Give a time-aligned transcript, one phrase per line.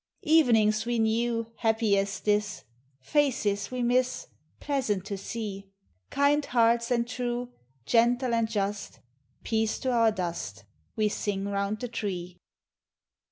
[0.23, 2.63] Evenings we knew, Happy as this;
[3.01, 4.29] Faces we miss.
[4.59, 5.67] Pleasant to see.
[6.09, 7.49] Kind hearts and true,
[7.85, 8.99] Gentle and just,
[9.43, 10.63] Peace to vour dust!
[10.95, 12.39] We sing round the tree.